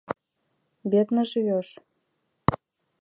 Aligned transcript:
Бедно 0.89 1.23
живешь? 1.31 1.73